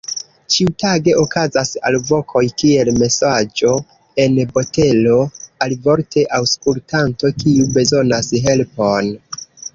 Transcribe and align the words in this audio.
Ĉiutage 0.51 1.11
okazas 1.23 1.73
alvokoj 1.89 2.41
kiel 2.61 2.89
"Mesaĝo 3.01 3.75
en 4.25 4.41
botelo", 4.57 5.19
alivorte 5.67 6.25
aŭskultanto 6.41 7.33
kiu 7.47 7.71
bezonas 7.79 8.33
helpon. 8.49 9.15